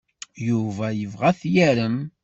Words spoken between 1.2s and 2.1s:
ad t-yarem.